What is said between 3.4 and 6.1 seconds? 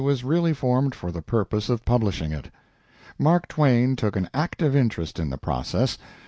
Twain took an active interest in the process.